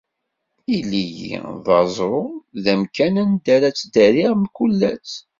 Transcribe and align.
Ili-yi 0.77 1.35
d 1.65 1.67
aẓru, 1.79 2.25
d 2.63 2.65
amkan 2.73 3.15
anda 3.23 3.49
ara 3.55 3.69
ttdariɣ 3.71 4.33
mkul 4.43 4.79
ass. 4.93 5.13